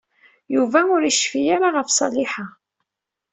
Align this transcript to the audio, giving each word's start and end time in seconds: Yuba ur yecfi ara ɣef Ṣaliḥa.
Yuba 0.55 0.79
ur 0.95 1.01
yecfi 1.05 1.41
ara 1.55 1.69
ɣef 1.75 1.89
Ṣaliḥa. 1.97 2.45